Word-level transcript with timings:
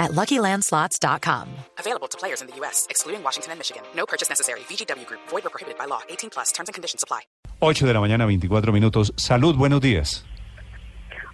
at 0.00 0.10
LuckyLandSlots.com. 0.12 1.46
Available 1.78 2.08
to 2.08 2.18
players 2.18 2.40
in 2.40 2.48
the 2.48 2.56
U.S., 2.56 2.88
excluding 2.90 3.22
Washington 3.22 3.52
and 3.52 3.60
Michigan. 3.60 3.82
No 3.94 4.06
purchase 4.06 4.28
necessary. 4.28 4.60
VGW 4.60 5.06
Group. 5.06 5.20
Void 5.28 5.46
or 5.46 5.50
prohibited 5.50 5.78
by 5.78 5.84
law. 5.84 6.00
18 6.08 6.30
plus. 6.30 6.50
Terms 6.50 6.68
and 6.68 6.74
conditions 6.74 7.04
apply. 7.04 7.20
8 7.60 7.86
de 7.86 7.92
la 7.92 8.00
mañana, 8.00 8.24
24 8.26 8.72
minutos. 8.72 9.12
Salud, 9.16 9.54
buenos 9.54 9.80
días. 9.80 10.24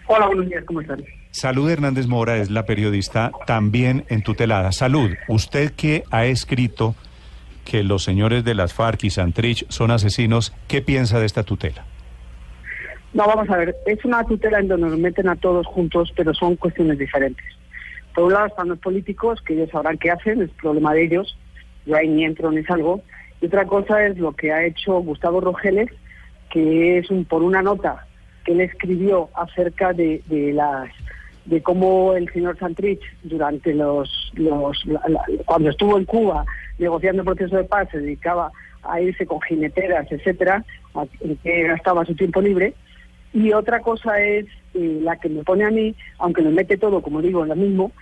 Hola, 0.09 0.27
buenos 0.27 0.47
días, 0.47 0.65
¿cómo 0.67 0.81
están? 0.81 1.05
Salud 1.33 1.69
Hernández 1.69 2.07
Mora 2.07 2.37
es 2.37 2.51
la 2.51 2.65
periodista 2.65 3.33
también 3.47 4.05
en 4.09 4.23
tutelada. 4.23 4.73
Salud, 4.73 5.11
usted 5.29 5.73
que 5.73 6.05
ha 6.11 6.27
escrito 6.27 6.95
que 7.65 7.83
los 7.83 8.05
señores 8.05 8.45
de 8.45 8.55
las 8.55 8.73
FARC 8.73 9.05
y 9.05 9.11
Santrich 9.11 9.67
son 9.69 9.91
asesinos, 9.91 10.55
¿qué 10.69 10.81
piensa 10.81 11.19
de 11.19 11.27
esta 11.27 11.43
tutela? 11.43 11.85
No, 13.13 13.27
vamos 13.27 13.51
a 13.51 13.57
ver, 13.57 13.77
es 13.87 14.05
una 14.05 14.25
tutela 14.25 14.61
en 14.61 14.69
donde 14.69 14.89
nos 14.89 14.99
meten 14.99 15.29
a 15.29 15.37
todos 15.37 15.67
juntos, 15.67 16.13
pero 16.17 16.33
son 16.33 16.55
cuestiones 16.57 16.99
diferentes. 16.99 17.45
Por 18.17 18.25
un 18.25 18.33
lado 18.33 18.47
están 18.47 18.69
los 18.69 18.79
políticos, 18.79 19.43
que 19.43 19.53
ellos 19.53 19.69
sabrán 19.69 19.99
qué 19.99 20.11
hacen, 20.11 20.41
es 20.41 20.49
problema 20.53 20.95
de 20.95 21.05
ellos, 21.05 21.39
yo 21.85 21.97
ahí 21.97 22.09
ni 22.09 22.25
entro 22.25 22.51
ni 22.51 22.65
salgo. 22.65 23.03
Y 23.43 23.47
otra 23.47 23.67
cosa 23.67 24.07
es 24.07 24.17
lo 24.17 24.33
que 24.33 24.55
ha 24.55 24.65
hecho 24.65 24.99
Gustavo 25.01 25.43
Rogeles, 25.43 25.91
que 26.51 26.97
es 26.97 27.11
un, 27.11 27.27
por 27.27 27.43
una 27.43 27.61
nota 27.61 28.07
que 28.43 28.53
él 28.53 28.63
escribió 28.63 29.29
acerca 29.35 29.93
de, 29.93 30.23
las 30.55 30.89
de 31.45 31.63
cómo 31.63 32.15
el 32.15 32.33
señor 32.33 32.59
Santrich 32.59 33.03
durante 33.23 33.75
los, 33.75 34.33
los 34.35 34.83
cuando 35.45 35.69
estuvo 35.69 35.99
en 35.99 36.07
Cuba 36.07 36.47
negociando 36.79 37.21
el 37.21 37.27
proceso 37.27 37.57
de 37.59 37.65
paz 37.65 37.89
se 37.91 37.99
dedicaba 37.99 38.51
a 38.83 38.99
irse 38.99 39.27
con 39.27 39.43
jineteras, 39.43 40.11
etcétera, 40.11 40.65
que 41.43 41.63
gastaba 41.65 42.07
su 42.07 42.15
tiempo 42.15 42.41
libre. 42.41 42.73
Y 43.37 43.53
otra 43.53 43.81
cosa 43.81 44.19
es 44.19 44.47
eh, 44.73 44.99
la 45.03 45.17
que 45.17 45.29
me 45.29 45.45
pone 45.45 45.63
a 45.63 45.71
mí, 45.71 45.95
aunque 46.19 46.41
lo 46.41 46.51
mete 46.51 46.79
todo, 46.79 47.03
como 47.03 47.21
digo, 47.21 47.45
lo 47.45 47.55
mismo, 47.55 47.93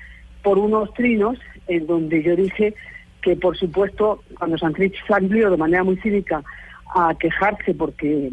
por 0.44 0.58
unos 0.58 0.94
trinos 0.94 1.36
en 1.66 1.88
donde 1.88 2.22
yo 2.22 2.36
dije 2.36 2.72
que, 3.20 3.34
por 3.34 3.56
supuesto, 3.56 4.22
cuando 4.38 4.56
Santrich 4.58 4.94
salió 5.08 5.50
de 5.50 5.56
manera 5.56 5.82
muy 5.82 5.96
cínica 5.96 6.40
a 6.94 7.16
quejarse 7.18 7.74
porque 7.74 8.30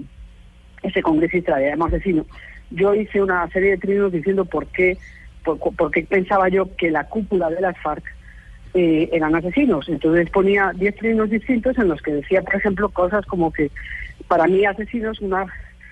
ese 0.83 1.01
congresista 1.01 1.59
era 1.59 1.75
un 1.75 1.81
asesino, 1.81 2.27
yo 2.69 2.93
hice 2.93 3.19
una 3.19 3.49
serie 3.49 3.71
de 3.71 3.77
trinos 3.79 4.11
diciendo 4.11 4.45
por 4.45 4.67
qué, 4.67 4.95
por, 5.43 5.89
qué 5.89 6.03
pensaba 6.03 6.49
yo 6.49 6.75
que 6.75 6.91
la 6.91 7.05
cúpula 7.05 7.49
de 7.49 7.61
las 7.61 7.75
FARC 7.79 8.03
eh, 8.75 9.09
eran 9.11 9.33
asesinos. 9.33 9.89
Entonces 9.89 10.29
ponía 10.29 10.71
10 10.75 10.95
trinos 10.97 11.31
distintos 11.31 11.75
en 11.79 11.87
los 11.87 11.99
que 12.03 12.13
decía, 12.13 12.43
por 12.43 12.57
ejemplo, 12.57 12.89
cosas 12.89 13.25
como 13.25 13.51
que 13.51 13.71
para 14.27 14.45
mí 14.45 14.65
asesinos, 14.65 15.19
una, 15.19 15.47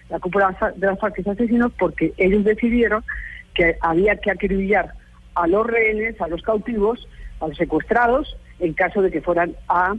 la 0.09 0.19
cúpula 0.19 0.55
de 0.75 0.87
las 0.87 0.99
FARC 0.99 1.19
es 1.19 1.27
asesinos 1.27 1.71
porque 1.77 2.13
ellos 2.17 2.43
decidieron 2.43 3.03
que 3.53 3.75
había 3.81 4.15
que 4.15 4.31
acribillar 4.31 4.93
a 5.35 5.47
los 5.47 5.65
rehenes, 5.65 6.19
a 6.21 6.27
los 6.27 6.41
cautivos, 6.41 7.07
a 7.39 7.47
los 7.47 7.57
secuestrados, 7.57 8.37
en 8.59 8.73
caso 8.73 9.01
de 9.01 9.11
que 9.11 9.21
fueran 9.21 9.55
a 9.67 9.95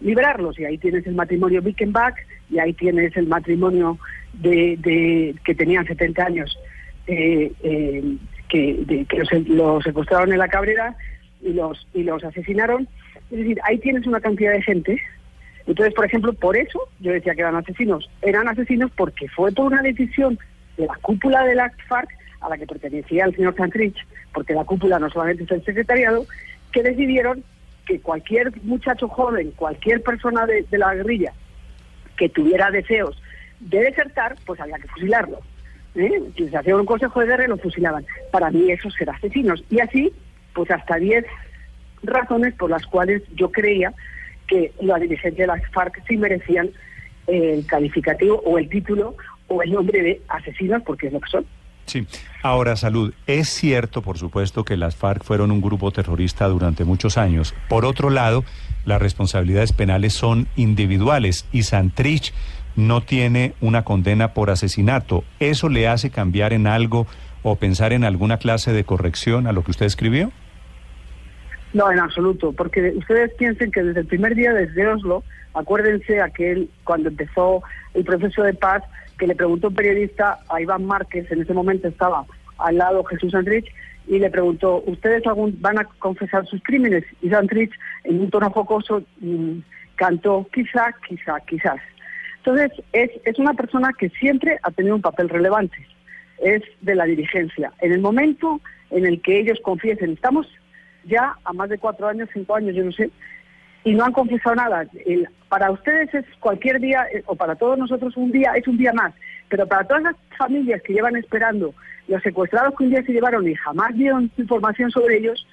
liberarlos. 0.00 0.58
Y 0.58 0.64
ahí 0.64 0.78
tienes 0.78 1.06
el 1.06 1.14
matrimonio 1.14 1.62
Bickenbach, 1.62 2.14
y 2.50 2.58
ahí 2.58 2.72
tienes 2.74 3.16
el 3.16 3.26
matrimonio 3.26 3.98
de, 4.34 5.34
que 5.44 5.54
tenían 5.54 5.86
70 5.86 6.24
años, 6.24 6.58
eh, 7.06 7.52
eh, 7.62 8.16
que, 8.48 9.06
los, 9.48 9.82
secuestraron 9.82 10.32
en 10.32 10.38
la 10.38 10.48
Cabrera 10.48 10.96
y 11.42 11.52
los, 11.52 11.86
y 11.94 12.02
los 12.02 12.22
asesinaron. 12.22 12.88
Es 13.30 13.38
decir, 13.38 13.58
ahí 13.64 13.78
tienes 13.78 14.06
una 14.06 14.20
cantidad 14.20 14.52
de 14.52 14.62
gente. 14.62 15.00
Entonces, 15.66 15.94
por 15.94 16.04
ejemplo, 16.04 16.32
por 16.34 16.56
eso 16.56 16.78
yo 17.00 17.12
decía 17.12 17.34
que 17.34 17.40
eran 17.40 17.56
asesinos. 17.56 18.08
Eran 18.22 18.48
asesinos 18.48 18.90
porque 18.96 19.28
fue 19.28 19.52
por 19.52 19.66
una 19.66 19.82
decisión 19.82 20.38
de 20.76 20.86
la 20.86 20.94
cúpula 21.00 21.44
de 21.44 21.54
la 21.54 21.72
FARC 21.88 22.10
a 22.40 22.48
la 22.50 22.58
que 22.58 22.66
pertenecía 22.66 23.24
el 23.24 23.34
señor 23.34 23.56
Santrich, 23.56 23.96
porque 24.32 24.54
la 24.54 24.64
cúpula 24.64 24.98
no 24.98 25.08
solamente 25.08 25.44
es 25.44 25.50
el 25.50 25.64
secretariado, 25.64 26.26
que 26.72 26.82
decidieron 26.82 27.42
que 27.86 28.00
cualquier 28.00 28.52
muchacho 28.62 29.08
joven, 29.08 29.52
cualquier 29.52 30.02
persona 30.02 30.46
de, 30.46 30.66
la 30.72 30.94
guerrilla 30.94 31.32
que 32.16 32.28
tuviera 32.28 32.70
deseos 32.70 33.20
de 33.60 33.80
desertar, 33.80 34.36
pues 34.44 34.60
había 34.60 34.76
que 34.76 34.88
fusilarlo. 34.88 35.40
¿eh? 35.94 36.20
Si 36.36 36.48
se 36.48 36.56
hacía 36.56 36.76
un 36.76 36.86
consejo 36.86 37.20
de 37.20 37.26
guerra, 37.26 37.48
lo 37.48 37.56
fusilaban. 37.56 38.04
Para 38.30 38.50
mí 38.50 38.70
eso 38.70 38.90
será 38.90 39.14
asesinos. 39.14 39.64
Y 39.70 39.80
así, 39.80 40.12
pues 40.52 40.70
hasta 40.70 40.96
10 40.96 41.24
razones 42.02 42.54
por 42.54 42.70
las 42.70 42.86
cuales 42.86 43.22
yo 43.34 43.50
creía 43.50 43.92
que 44.48 44.72
la 44.80 44.98
dirigencia 44.98 45.44
de 45.44 45.46
las 45.46 45.62
FARC 45.72 46.02
sí 46.06 46.16
merecían 46.16 46.70
el 47.26 47.64
calificativo 47.66 48.42
o 48.44 48.58
el 48.58 48.68
título 48.68 49.16
o 49.48 49.62
el 49.62 49.72
nombre 49.72 50.02
de 50.02 50.22
asesinos, 50.28 50.82
porque 50.84 51.08
es 51.08 51.12
lo 51.12 51.20
que 51.20 51.30
son. 51.30 51.46
Sí. 51.86 52.06
Ahora, 52.42 52.76
Salud, 52.76 53.12
es 53.26 53.48
cierto, 53.48 54.02
por 54.02 54.18
supuesto, 54.18 54.64
que 54.64 54.76
las 54.76 54.96
FARC 54.96 55.22
fueron 55.22 55.50
un 55.50 55.60
grupo 55.60 55.90
terrorista 55.90 56.46
durante 56.48 56.84
muchos 56.84 57.18
años. 57.18 57.54
Por 57.68 57.84
otro 57.84 58.10
lado, 58.10 58.44
las 58.84 59.00
responsabilidades 59.00 59.72
penales 59.72 60.14
son 60.14 60.48
individuales 60.56 61.46
y 61.52 61.62
Santrich 61.64 62.32
no 62.76 63.02
tiene 63.02 63.54
una 63.60 63.84
condena 63.84 64.34
por 64.34 64.50
asesinato. 64.50 65.24
¿Eso 65.40 65.68
le 65.68 65.88
hace 65.88 66.10
cambiar 66.10 66.52
en 66.52 66.66
algo 66.66 67.06
o 67.42 67.56
pensar 67.56 67.92
en 67.92 68.04
alguna 68.04 68.38
clase 68.38 68.72
de 68.72 68.84
corrección 68.84 69.46
a 69.46 69.52
lo 69.52 69.62
que 69.62 69.70
usted 69.70 69.86
escribió? 69.86 70.32
No, 71.74 71.90
en 71.90 71.98
absoluto, 71.98 72.52
porque 72.52 72.94
ustedes 72.96 73.34
piensen 73.34 73.72
que 73.72 73.82
desde 73.82 74.00
el 74.00 74.06
primer 74.06 74.36
día 74.36 74.52
desde 74.52 74.86
Oslo, 74.86 75.24
acuérdense 75.54 76.20
aquel 76.20 76.70
cuando 76.84 77.08
empezó 77.08 77.64
el 77.94 78.04
proceso 78.04 78.44
de 78.44 78.54
paz, 78.54 78.84
que 79.18 79.26
le 79.26 79.34
preguntó 79.34 79.68
un 79.68 79.74
periodista 79.74 80.38
a 80.48 80.60
Iván 80.60 80.86
Márquez, 80.86 81.30
en 81.32 81.42
ese 81.42 81.52
momento 81.52 81.88
estaba 81.88 82.24
al 82.58 82.78
lado 82.78 83.02
Jesús 83.04 83.32
Santrich, 83.32 83.66
y 84.06 84.20
le 84.20 84.30
preguntó, 84.30 84.84
¿ustedes 84.86 85.24
van 85.58 85.78
a 85.78 85.84
confesar 85.98 86.46
sus 86.46 86.62
crímenes? 86.62 87.04
Y 87.20 87.30
Santrich, 87.30 87.72
en 88.04 88.20
un 88.20 88.30
tono 88.30 88.50
jocoso, 88.50 89.02
mm, 89.18 89.58
cantó, 89.96 90.46
quizá, 90.52 90.94
quizá, 91.08 91.40
quizás. 91.40 91.80
Entonces, 92.36 92.70
es, 92.92 93.10
es 93.24 93.38
una 93.40 93.54
persona 93.54 93.90
que 93.98 94.10
siempre 94.10 94.60
ha 94.62 94.70
tenido 94.70 94.94
un 94.94 95.02
papel 95.02 95.28
relevante, 95.28 95.76
es 96.40 96.62
de 96.82 96.94
la 96.94 97.04
dirigencia. 97.04 97.72
En 97.80 97.92
el 97.92 98.00
momento 98.00 98.60
en 98.90 99.06
el 99.06 99.20
que 99.22 99.40
ellos 99.40 99.58
confiesen, 99.62 100.12
estamos 100.12 100.46
ya 101.06 101.36
a 101.44 101.52
más 101.52 101.68
de 101.68 101.78
cuatro 101.78 102.08
años, 102.08 102.28
cinco 102.32 102.56
años, 102.56 102.74
yo 102.74 102.84
no 102.84 102.92
sé, 102.92 103.10
y 103.84 103.94
no 103.94 104.04
han 104.04 104.12
confesado 104.12 104.56
nada. 104.56 104.86
para 105.48 105.70
ustedes 105.70 106.12
es 106.14 106.24
cualquier 106.40 106.80
día, 106.80 107.06
eh, 107.12 107.22
o 107.26 107.36
para 107.36 107.54
todos 107.54 107.78
nosotros 107.78 108.16
un 108.16 108.32
día, 108.32 108.52
es 108.56 108.66
un 108.66 108.76
día 108.76 108.92
más. 108.92 109.12
Pero 109.48 109.66
para 109.66 109.84
todas 109.84 110.02
las 110.02 110.16
familias 110.36 110.82
que 110.82 110.94
llevan 110.94 111.16
esperando, 111.16 111.74
los 112.08 112.22
secuestrados 112.22 112.74
que 112.76 112.84
un 112.84 112.90
día 112.90 113.04
se 113.04 113.12
llevaron 113.12 113.46
y 113.48 113.54
jamás 113.54 113.94
dieron 113.94 114.30
información 114.36 114.90
sobre 114.90 115.18
ellos, 115.18 115.46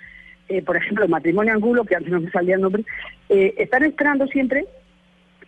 eh, 0.48 0.62
por 0.62 0.78
ejemplo, 0.78 1.04
el 1.04 1.12
matrimonio 1.12 1.54
Angulo, 1.54 1.84
que 1.84 1.96
antes 1.96 2.12
no 2.12 2.22
me 2.22 2.32
salía 2.32 2.56
el 2.56 2.62
nombre, 2.62 2.84
eh, 3.30 3.54
están 3.58 3.84
esperando 3.84 4.28
siempre 4.28 4.66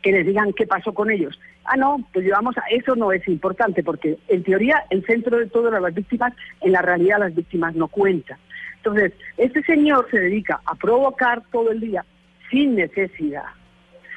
que 0.02 0.12
les 0.12 0.26
digan 0.26 0.54
qué 0.54 0.68
pasó 0.68 0.94
con 0.94 1.10
ellos. 1.10 1.40
Ah, 1.64 1.78
no, 1.78 2.06
pues 2.12 2.26
llevamos 2.26 2.58
a 2.58 2.64
eso 2.70 2.96
no 2.96 3.12
es 3.12 3.26
importante, 3.28 3.84
porque 3.84 4.18
en 4.28 4.44
teoría 4.44 4.84
el 4.90 5.06
centro 5.06 5.38
de 5.38 5.48
todo 5.48 5.70
era 5.70 5.80
las 5.80 5.94
víctimas, 5.94 6.34
en 6.62 6.74
la 6.74 6.82
realidad 6.82 7.20
las 7.20 7.34
víctimas 7.34 7.74
no 7.74 7.88
cuentan. 7.88 8.38
Entonces, 8.86 9.14
este 9.38 9.64
señor 9.64 10.08
se 10.12 10.20
dedica 10.20 10.60
a 10.66 10.76
provocar 10.76 11.42
todo 11.54 11.72
el 11.72 11.80
día 11.80 12.04
sin 12.52 12.76
necesidad, 12.76 13.46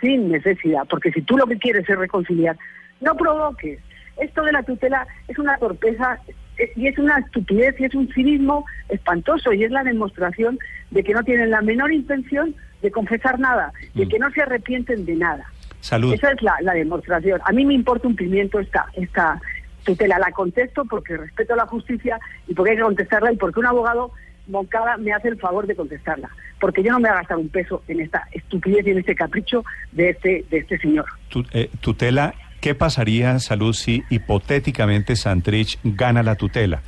sin 0.01 0.29
necesidad, 0.29 0.83
porque 0.91 1.13
si 1.13 1.23
tú 1.23 1.37
lo 1.37 1.47
que 1.47 1.57
quieres 1.57 1.89
es 1.89 1.97
reconciliar, 1.97 2.59
no 3.01 3.15
provoques. 3.15 3.79
Esto 4.21 4.43
de 4.43 4.51
la 4.51 4.65
tutela 4.65 5.07
es 5.29 5.39
una 5.39 5.57
torpeza 5.59 6.19
eh, 6.59 6.73
y 6.75 6.89
es 6.89 6.99
una 6.99 7.19
estupidez 7.19 7.79
y 7.79 7.85
es 7.85 7.95
un 7.95 8.13
cinismo 8.13 8.65
espantoso 8.89 9.53
y 9.53 9.63
es 9.63 9.71
la 9.71 9.85
demostración 9.85 10.59
de 10.91 11.05
que 11.05 11.15
no 11.15 11.23
tienen 11.23 11.51
la 11.51 11.63
menor 11.63 11.93
intención 11.93 12.53
de 12.83 12.91
confesar 12.91 13.39
nada, 13.39 13.73
de 13.95 14.07
mm. 14.07 14.09
que 14.09 14.19
no 14.19 14.31
se 14.33 14.43
arrepienten 14.43 15.07
de 15.07 15.15
nada. 15.15 15.45
Salud. 15.79 16.13
Esa 16.13 16.33
es 16.33 16.43
la, 16.43 16.73
demostración. 16.73 17.41
A 17.45 17.53
mí 17.53 17.65
me 17.65 17.75
importa 17.75 18.09
un 18.09 18.17
pimiento 18.17 18.59
esta, 18.59 18.87
esta 18.95 19.41
tutela. 19.85 20.19
La 20.19 20.33
contesto 20.33 20.85
porque 20.87 21.17
respeto 21.17 21.55
la 21.55 21.67
justicia 21.67 22.19
y 22.49 22.55
porque 22.55 22.73
hay 22.73 22.77
que 22.79 22.83
contestarla 22.83 23.33
y 23.33 23.37
porque 23.37 23.61
un 23.61 23.67
abogado 23.67 24.11
Moncada 24.49 24.97
me 24.97 25.13
hace 25.13 25.29
el 25.29 25.39
favor 25.39 25.67
de 25.67 25.75
contestarla, 25.75 26.31
porque 26.61 26.83
yo 26.83 26.93
no 26.93 27.01
me 27.01 27.09
voy 27.09 27.17
a 27.17 27.21
gastar 27.21 27.39
un 27.39 27.49
peso 27.49 27.83
en 27.89 28.01
esta 28.01 28.27
estupidez 28.33 28.87
y 28.87 28.91
en 28.91 28.99
este 28.99 29.15
capricho 29.15 29.65
de 29.93 30.11
este, 30.11 30.45
de 30.51 30.59
este 30.59 30.79
señor. 30.79 31.07
Eh, 31.53 31.71
tutela, 31.81 32.35
¿qué 32.61 32.75
pasaría, 32.75 33.39
Salud, 33.39 33.73
si 33.73 34.05
hipotéticamente 34.11 35.17
Santrich 35.17 35.79
gana 35.83 36.23
la 36.23 36.37
tutela 36.37 36.83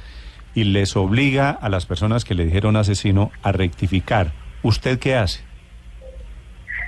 y 0.55 0.65
les 0.65 0.97
obliga 0.97 1.51
a 1.51 1.69
las 1.69 1.87
personas 1.87 2.25
que 2.25 2.35
le 2.35 2.45
dijeron 2.45 2.77
asesino 2.77 3.31
a 3.43 3.53
rectificar? 3.53 4.33
¿Usted 4.63 4.99
qué 4.99 5.17
hace? 5.17 5.43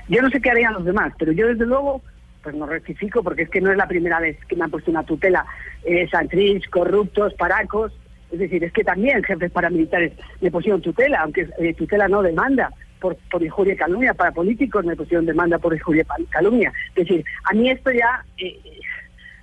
Yo 0.08 0.22
no 0.22 0.30
sé 0.30 0.40
qué 0.40 0.50
harían 0.50 0.74
los 0.74 0.84
demás, 0.84 1.12
pero 1.18 1.32
yo 1.32 1.46
desde 1.46 1.66
luego 1.66 2.02
pues 2.42 2.54
no 2.54 2.66
rectifico 2.66 3.22
porque 3.22 3.42
es 3.42 3.50
que 3.50 3.60
no 3.60 3.70
es 3.70 3.76
la 3.76 3.86
primera 3.86 4.18
vez 4.18 4.38
que 4.46 4.56
me 4.56 4.64
han 4.64 4.70
puesto 4.70 4.90
una 4.90 5.04
tutela 5.04 5.44
eh, 5.84 6.08
Santrich, 6.10 6.68
corruptos, 6.70 7.34
paracos. 7.34 7.92
Es 8.32 8.38
decir, 8.38 8.62
es 8.62 8.72
que 8.72 8.84
también 8.84 9.22
jefes 9.22 9.50
paramilitares 9.50 10.12
me 10.40 10.50
pusieron 10.50 10.80
tutela, 10.80 11.20
aunque 11.20 11.48
eh, 11.58 11.74
tutela 11.74 12.08
no 12.08 12.22
demanda 12.22 12.72
por, 13.00 13.16
por 13.30 13.42
injuria 13.42 13.74
y 13.74 13.76
calumnia. 13.76 14.14
Para 14.14 14.32
políticos 14.32 14.84
me 14.84 14.96
pusieron 14.96 15.26
demanda 15.26 15.58
por 15.58 15.74
injuria 15.74 16.06
y 16.18 16.24
calumnia. 16.26 16.72
Es 16.94 17.06
decir, 17.06 17.24
a 17.44 17.54
mí 17.54 17.70
esto 17.70 17.90
ya 17.90 18.24
eh, 18.38 18.58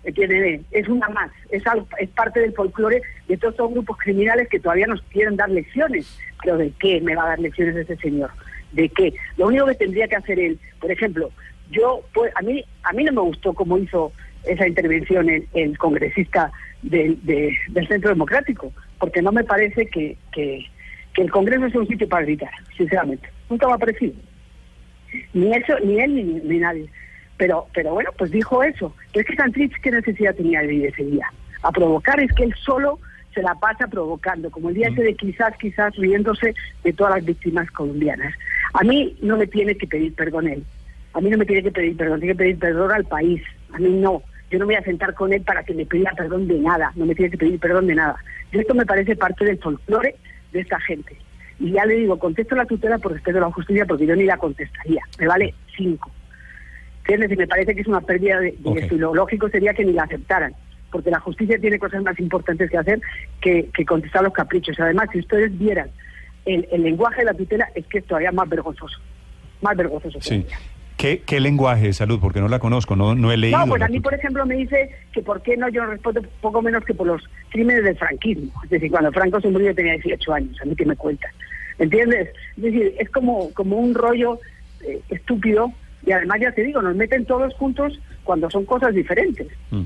eh, 0.04 0.12
tiene, 0.14 0.62
es 0.72 0.88
una 0.88 1.10
más, 1.10 1.32
es, 1.50 1.64
es 2.00 2.10
parte 2.10 2.40
del 2.40 2.54
folclore 2.54 3.02
de 3.28 3.38
todos 3.38 3.54
estos 3.54 3.72
grupos 3.72 3.98
criminales 3.98 4.48
que 4.48 4.60
todavía 4.60 4.88
nos 4.88 5.02
quieren 5.04 5.36
dar 5.36 5.50
lecciones. 5.50 6.18
Pero 6.42 6.58
¿de 6.58 6.72
qué 6.80 7.02
me 7.02 7.16
va 7.16 7.26
a 7.26 7.30
dar 7.30 7.40
lecciones 7.40 7.76
ese 7.76 7.98
señor? 7.98 8.30
¿De 8.72 8.88
qué? 8.90 9.14
Lo 9.38 9.48
único 9.48 9.66
que 9.66 9.76
tendría 9.76 10.08
que 10.08 10.16
hacer 10.16 10.40
él, 10.40 10.60
por 10.80 10.92
ejemplo, 10.92 11.30
yo, 11.72 12.02
pues, 12.14 12.32
a 12.36 12.42
mí, 12.42 12.64
a 12.84 12.94
mí 12.94 13.04
no 13.04 13.12
me 13.12 13.22
gustó 13.22 13.54
cómo 13.54 13.78
hizo 13.78 14.14
esa 14.48 14.68
intervención 14.68 15.28
el, 15.54 15.78
congresista 15.78 16.52
del 16.82 17.18
Centro 17.88 18.10
Democrático, 18.10 18.72
porque 19.00 19.22
no 19.22 19.32
me 19.32 19.44
parece 19.44 19.88
que, 19.88 20.18
que, 20.32 20.66
el 21.18 21.32
Congreso 21.32 21.68
sea 21.70 21.82
un 21.82 21.88
sitio 21.88 22.08
para 22.08 22.26
gritar, 22.26 22.52
sinceramente. 22.78 23.28
Nunca 23.50 23.68
me 23.68 23.74
ha 23.74 23.78
parecido. 23.78 24.14
Ni 25.34 25.52
eso, 25.52 25.74
ni 25.84 26.00
él, 26.00 26.48
ni, 26.48 26.60
nadie. 26.60 26.88
Pero, 27.38 27.66
pero 27.74 27.94
bueno, 27.94 28.12
pues 28.18 28.30
dijo 28.30 28.62
eso. 28.62 28.96
Es 29.14 29.26
que 29.26 29.36
Santrich, 29.36 29.74
¿qué 29.82 29.90
necesidad 29.90 30.36
tenía 30.36 30.62
de 30.62 30.76
ir 30.76 30.86
ese 30.86 31.04
día? 31.04 31.26
A 31.64 31.72
provocar, 31.72 32.20
es 32.20 32.32
que 32.34 32.44
él 32.44 32.54
solo 32.64 33.00
se 33.34 33.42
la 33.42 33.56
pasa 33.56 33.88
provocando, 33.88 34.50
como 34.52 34.70
el 34.70 34.76
día 34.76 34.90
ese 34.90 35.04
de 35.04 35.16
quizás, 35.16 35.56
quizás 35.58 35.96
riéndose 35.96 36.54
de 36.84 36.94
todas 36.94 37.16
las 37.16 37.26
víctimas 37.26 37.70
colombianas. 37.72 38.34
A 38.74 38.84
mí 38.84 39.16
no 39.22 39.38
me 39.38 39.48
tiene 39.48 39.76
que 39.76 39.88
pedir 39.88 40.14
perdón 40.14 40.48
él. 40.48 40.64
A 41.14 41.22
mí 41.22 41.30
no 41.30 41.38
me 41.38 41.46
tiene 41.46 41.64
que 41.64 41.72
pedir 41.72 41.96
perdón, 41.96 42.20
tiene 42.20 42.34
que 42.34 42.40
pedir 42.40 42.60
perdón 42.60 42.92
al 42.92 43.06
país. 43.06 43.42
A 43.74 43.80
mí 43.80 43.90
no. 43.90 44.24
Yo 44.50 44.60
no 44.60 44.66
me 44.66 44.74
voy 44.74 44.82
a 44.82 44.86
sentar 44.86 45.14
con 45.14 45.34
él 45.34 45.42
para 45.42 45.64
que 45.64 45.74
me 45.74 45.86
pida 45.86 46.12
perdón 46.16 46.48
de 46.48 46.60
nada. 46.60 46.92
No 46.96 47.06
me 47.06 47.16
tiene 47.16 47.32
que 47.32 47.38
pedir 47.38 47.60
perdón 47.60 47.88
de 47.88 47.96
nada. 47.96 48.16
Y 48.52 48.60
esto 48.60 48.74
me 48.74 48.86
parece 48.86 49.16
parte 49.16 49.46
del 49.46 49.60
folclore 49.60 50.16
de 50.52 50.60
esta 50.62 50.80
gente. 50.82 51.18
Y 51.60 51.72
ya 51.72 51.86
le 51.86 51.96
digo, 51.96 52.18
contesto 52.20 52.56
la 52.56 52.66
tutela 52.66 52.98
por 52.98 53.14
respeto 53.14 53.40
a 53.40 53.42
la 53.42 53.52
justicia 53.52 53.86
porque 53.86 54.06
yo 54.06 54.16
ni 54.16 54.24
la 54.24 54.38
contestaría. 54.38 55.02
Me 55.20 55.28
vale 55.28 55.54
cinco. 55.76 56.12
¿Entiendes? 57.00 57.32
Y 57.32 57.36
me 57.38 57.48
parece 57.48 57.74
que 57.74 57.82
es 57.82 57.88
una 57.88 58.02
pérdida 58.02 58.40
de, 58.40 58.56
de 58.58 58.98
Lo 58.98 59.14
lógico 59.14 59.50
sería 59.50 59.74
que 59.74 59.86
ni 59.86 59.94
la 59.94 60.04
aceptaran 60.04 60.54
porque 60.92 61.12
la 61.12 61.20
justicia 61.20 61.60
tiene 61.60 61.80
cosas 61.80 62.02
más 62.04 62.20
importantes 62.20 62.70
que 62.70 62.78
hacer 62.78 63.02
que, 63.42 63.70
contestar 63.86 64.24
los 64.24 64.34
caprichos. 64.34 64.80
Además, 64.80 65.10
si 65.12 65.20
ustedes 65.20 65.58
vieran 65.58 65.90
el, 66.46 66.66
lenguaje 66.82 67.20
de 67.20 67.26
la 67.26 67.34
tutela, 67.34 67.70
es 67.76 67.86
que 67.88 68.00
es 68.00 68.06
todavía 68.06 68.32
más 68.32 68.48
vergonzoso. 68.50 69.00
Más 69.62 69.76
vergonzoso. 69.76 70.20
Sí. 70.22 70.46
¿Qué, 70.98 71.22
¿Qué, 71.26 71.40
lenguaje 71.40 71.88
de 71.88 71.94
salud? 71.94 72.20
Porque 72.20 72.42
no 72.42 72.48
la 72.48 72.60
conozco, 72.60 72.96
no, 72.96 73.14
no 73.14 73.32
he 73.32 73.38
leído. 73.38 73.60
No, 73.60 73.68
pues 73.68 73.82
a 73.84 73.88
mí, 73.88 74.00
por 74.00 74.14
ejemplo, 74.14 74.46
me 74.46 74.56
dice 74.56 74.90
que 75.14 75.22
por 75.22 75.42
qué 75.44 75.56
no 75.56 75.70
yo 75.70 75.86
respondo 75.86 76.22
poco 76.42 76.62
menos 76.62 76.84
que 76.84 76.96
por 76.96 77.06
los 77.06 77.22
crímenes 77.50 77.84
del 77.84 77.98
franquismo. 77.98 78.52
Es 78.64 78.72
decir, 78.72 78.90
cuando 78.90 79.12
Franco 79.12 79.40
se 79.40 79.50
murió 79.50 79.76
tenía 79.76 79.94
18 79.94 80.34
años, 80.34 80.58
a 80.62 80.66
mí 80.66 80.76
que 80.76 80.86
me 80.86 80.96
cuentan. 80.96 81.32
¿Entiendes? 81.78 82.30
Es 82.58 82.64
decir, 82.64 82.96
es 82.98 83.10
como, 83.12 83.54
como 83.54 83.78
un 83.78 83.94
rollo 83.94 84.40
eh, 84.82 85.00
estúpido 85.10 85.72
y 86.06 86.12
además, 86.14 86.40
ya 86.42 86.52
te 86.52 86.64
digo, 86.64 86.82
nos 86.82 86.96
meten 86.96 87.26
todos 87.26 87.54
juntos 87.56 88.00
cuando 88.24 88.50
son 88.50 88.66
cosas 88.66 88.96
diferentes. 88.96 89.48
Mm. 89.72 89.84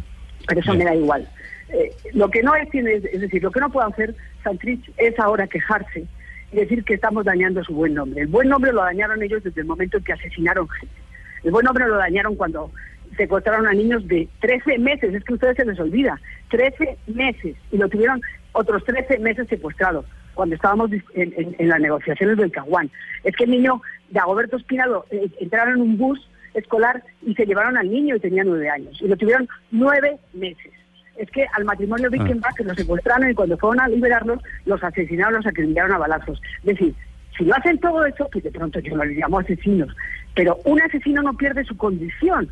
Pero 0.48 0.62
eso 0.62 0.74
me 0.76 0.86
da 0.86 0.96
igual. 0.96 1.28
Eh, 1.70 1.92
lo 2.14 2.30
que 2.30 2.44
no 2.44 2.56
es, 2.56 2.68
es 2.74 3.22
decir, 3.22 3.42
lo 3.42 3.52
que 3.52 3.60
no 3.60 3.72
puede 3.72 3.88
hacer 3.88 4.16
Santrich 4.44 4.92
es 4.98 5.18
ahora 5.20 5.48
quejarse 5.48 6.06
y 6.52 6.56
decir 6.56 6.84
que 6.84 6.96
estamos 6.96 7.26
dañando 7.26 7.64
su 7.64 7.74
buen 7.74 7.94
nombre. 7.94 8.22
El 8.22 8.28
buen 8.28 8.50
nombre 8.50 8.72
lo 8.72 8.82
dañaron 8.82 9.24
ellos 9.24 9.44
desde 9.44 9.62
el 9.62 9.68
momento 9.68 9.98
en 9.98 10.04
que 10.04 10.14
asesinaron 10.14 10.70
gente. 10.70 11.01
El 11.44 11.52
buen 11.52 11.66
nombre 11.66 11.88
lo 11.88 11.98
dañaron 11.98 12.36
cuando 12.36 12.72
secuestraron 13.18 13.68
a 13.68 13.74
niños 13.74 14.08
de 14.08 14.28
13 14.40 14.78
meses, 14.80 15.14
es 15.14 15.24
que 15.24 15.34
a 15.34 15.36
ustedes 15.36 15.58
se 15.58 15.66
les 15.66 15.80
olvida, 15.80 16.20
13 16.50 16.98
meses, 17.08 17.56
y 17.72 17.78
lo 17.78 17.90
tuvieron 17.90 18.22
otros 18.54 18.84
13 18.86 19.20
meses 19.20 19.48
secuestrados 19.48 20.06
cuando 20.34 20.56
estábamos 20.56 20.92
en, 21.14 21.68
las 21.68 21.80
negociaciones 21.80 22.38
del 22.38 22.52
Caguán. 22.52 22.90
Es 23.24 23.36
que 23.36 23.44
el 23.44 23.52
niño 23.52 23.82
de 24.10 24.20
Agoberto 24.20 24.58
Espinado 24.58 25.06
eh, 25.12 25.30
entraron 25.40 25.76
en 25.76 25.82
un 25.82 25.98
bus 25.98 26.30
escolar 26.54 27.04
y 27.26 27.34
se 27.36 27.46
llevaron 27.46 27.78
al 27.78 27.90
niño 27.90 28.16
y 28.16 28.20
tenía 28.20 28.44
nueve 28.44 28.70
años, 28.70 29.02
y 29.02 29.08
lo 29.08 29.18
tuvieron 29.18 29.48
nueve 29.72 30.18
meses. 30.34 30.72
Es 31.18 31.30
que 31.30 31.46
al 31.54 31.66
matrimonio 31.66 32.10
Wickenbach 32.10 32.56
que 32.56 32.64
lo 32.64 32.74
secuestraron 32.74 33.30
y 33.30 33.36
cuando 33.36 33.58
fueron 33.58 33.82
a 33.82 33.88
liberarlos, 33.88 34.42
los 34.66 34.84
asesinaron, 34.84 35.36
los 35.36 35.46
acribillaron 35.46 35.92
a 35.92 35.98
balazos. 35.98 36.42
Es 36.60 36.66
decir, 36.66 36.96
si 37.42 37.48
lo 37.48 37.56
hacen 37.56 37.80
todo 37.80 38.06
eso, 38.06 38.30
pues 38.32 38.44
de 38.44 38.52
pronto 38.52 38.80
yo 38.80 38.96
no 38.96 39.04
les 39.04 39.18
llamo 39.18 39.40
asesinos, 39.40 39.96
pero 40.36 40.60
un 40.64 40.80
asesino 40.80 41.24
no 41.24 41.34
pierde 41.34 41.64
su 41.64 41.76
condición. 41.76 42.48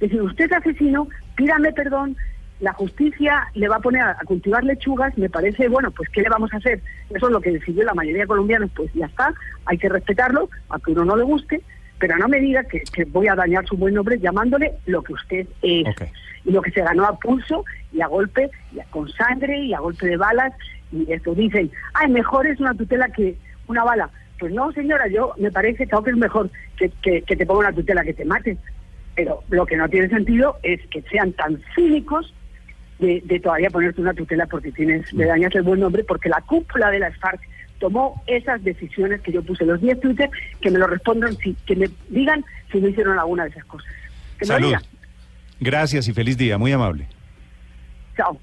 Es 0.00 0.08
decir, 0.08 0.22
usted 0.22 0.46
es 0.46 0.52
asesino, 0.52 1.06
pídame 1.36 1.70
perdón, 1.72 2.16
la 2.60 2.72
justicia 2.72 3.48
le 3.52 3.68
va 3.68 3.76
a 3.76 3.80
poner 3.80 4.00
a, 4.00 4.16
cultivar 4.24 4.64
lechugas, 4.64 5.18
me 5.18 5.28
parece, 5.28 5.68
bueno, 5.68 5.90
pues 5.90 6.08
¿qué 6.08 6.22
le 6.22 6.30
vamos 6.30 6.50
a 6.54 6.56
hacer? 6.56 6.80
Eso 7.10 7.26
es 7.26 7.32
lo 7.32 7.42
que 7.42 7.50
decidió 7.50 7.84
la 7.84 7.92
mayoría 7.92 8.22
de 8.22 8.26
colombianos, 8.26 8.70
pues 8.74 8.90
ya 8.94 9.04
está, 9.04 9.34
hay 9.66 9.76
que 9.76 9.90
respetarlo, 9.90 10.48
aunque 10.70 10.92
uno 10.92 11.04
no 11.04 11.16
le 11.16 11.24
guste, 11.24 11.60
pero 11.98 12.16
no 12.16 12.26
me 12.26 12.40
diga 12.40 12.64
que, 12.64 13.04
voy 13.08 13.28
a 13.28 13.34
dañar 13.34 13.66
su 13.66 13.76
buen 13.76 13.92
nombre 13.92 14.18
llamándole 14.18 14.72
lo 14.86 15.02
que 15.02 15.12
usted 15.12 15.46
es. 15.60 15.86
Y 16.44 16.50
lo 16.50 16.62
que 16.62 16.72
se 16.72 16.80
ganó 16.80 17.04
a 17.04 17.18
pulso 17.18 17.66
y 17.92 18.00
a 18.00 18.06
golpe, 18.06 18.50
y 18.72 18.80
con 18.88 19.10
sangre 19.10 19.60
y 19.60 19.74
a 19.74 19.80
golpe 19.80 20.06
de 20.06 20.16
balas, 20.16 20.54
y 20.90 21.12
esto 21.12 21.34
dicen, 21.34 21.70
ay, 21.92 22.10
mejor 22.10 22.46
es 22.46 22.58
una 22.60 22.74
tutela 22.74 23.10
que 23.10 23.36
una 23.68 23.84
bala. 23.84 24.10
Pues 24.42 24.52
no, 24.52 24.72
señora, 24.72 25.06
yo 25.06 25.34
me 25.38 25.52
parece 25.52 25.86
que 25.86 26.10
es 26.10 26.16
mejor 26.16 26.50
que, 26.76 26.88
te 27.22 27.46
ponga 27.46 27.60
una 27.60 27.72
tutela 27.72 28.02
que 28.02 28.12
te 28.12 28.24
mate. 28.24 28.56
Pero 29.14 29.44
lo 29.50 29.64
que 29.66 29.76
no 29.76 29.88
tiene 29.88 30.08
sentido 30.08 30.56
es 30.64 30.80
que 30.88 31.00
sean 31.02 31.32
tan 31.34 31.62
cínicos 31.76 32.34
de, 32.98 33.20
todavía 33.40 33.70
ponerte 33.70 34.00
una 34.00 34.14
tutela 34.14 34.46
porque 34.46 34.72
tienes, 34.72 35.12
le 35.12 35.26
dañas 35.26 35.54
el 35.54 35.62
buen 35.62 35.78
nombre, 35.78 36.02
porque 36.02 36.28
la 36.28 36.40
cúpula 36.40 36.90
de 36.90 36.98
las 36.98 37.16
FARC 37.18 37.40
tomó 37.78 38.20
esas 38.26 38.64
decisiones 38.64 39.20
que 39.20 39.30
yo 39.30 39.44
puse 39.44 39.64
los 39.64 39.80
10 39.80 40.00
Twitter, 40.00 40.28
que 40.60 40.72
me 40.72 40.80
lo 40.80 40.88
respondan, 40.88 41.36
si, 41.36 41.54
que 41.64 41.76
me 41.76 41.88
digan 42.08 42.44
si 42.72 42.80
no 42.80 42.88
hicieron 42.88 43.20
alguna 43.20 43.44
de 43.44 43.50
esas 43.50 43.64
cosas. 43.66 43.92
Salud. 44.40 44.74
Gracias 45.60 46.08
y 46.08 46.12
feliz 46.12 46.36
día, 46.36 46.58
muy 46.58 46.72
amable. 46.72 47.06
Chao. 48.16 48.40